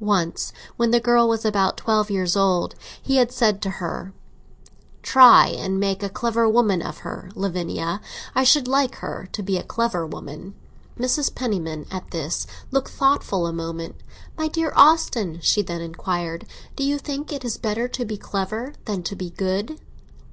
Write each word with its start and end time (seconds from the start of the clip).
Once, 0.00 0.52
when 0.76 0.90
the 0.90 0.98
girl 0.98 1.28
was 1.28 1.44
about 1.44 1.76
twelve 1.76 2.10
years 2.10 2.36
old, 2.36 2.74
he 3.00 3.18
had 3.18 3.30
said 3.30 3.62
to 3.62 3.70
her: 3.78 4.12
"Try 5.00 5.46
and 5.46 5.78
make 5.78 6.02
a 6.02 6.08
clever 6.08 6.48
woman 6.48 6.82
of 6.82 6.98
her, 7.06 7.30
Lavinia; 7.36 8.00
I 8.34 8.42
should 8.42 8.66
like 8.66 8.96
her 8.96 9.28
to 9.30 9.42
be 9.44 9.56
a 9.58 9.62
clever 9.62 10.04
woman." 10.04 10.56
Mrs. 10.98 11.32
Penniman, 11.32 11.86
at 11.88 12.10
this, 12.10 12.48
looked 12.72 12.90
thoughtful 12.90 13.46
a 13.46 13.52
moment. 13.52 13.94
"My 14.36 14.48
dear 14.48 14.72
Austin," 14.74 15.38
she 15.40 15.62
then 15.62 15.80
inquired, 15.80 16.46
"do 16.74 16.82
you 16.82 16.98
think 16.98 17.32
it 17.32 17.44
is 17.44 17.56
better 17.56 17.86
to 17.86 18.04
be 18.04 18.16
clever 18.16 18.72
than 18.86 19.04
to 19.04 19.14
be 19.14 19.30
good?" 19.30 19.78